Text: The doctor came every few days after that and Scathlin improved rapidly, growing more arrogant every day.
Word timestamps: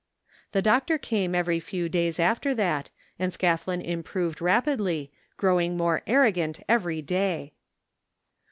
The 0.51 0.63
doctor 0.63 0.97
came 0.97 1.35
every 1.35 1.59
few 1.59 1.87
days 1.87 2.19
after 2.19 2.55
that 2.55 2.89
and 3.19 3.31
Scathlin 3.31 3.81
improved 3.85 4.41
rapidly, 4.41 5.11
growing 5.37 5.77
more 5.77 6.01
arrogant 6.07 6.59
every 6.67 7.03
day. 7.03 7.53